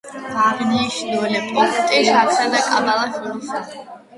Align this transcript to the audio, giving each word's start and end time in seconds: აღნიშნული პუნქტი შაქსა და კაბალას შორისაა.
აღნიშნული 0.43 1.43
პუნქტი 1.51 2.01
შაქსა 2.09 2.49
და 2.55 2.65
კაბალას 2.71 3.17
შორისაა. 3.21 3.89